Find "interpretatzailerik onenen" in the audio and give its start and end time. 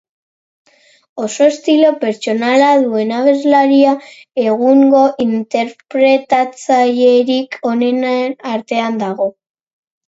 5.29-8.37